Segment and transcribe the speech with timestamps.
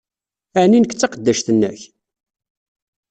[0.61, 1.79] Ɛni nekk d taqeddact-nnek?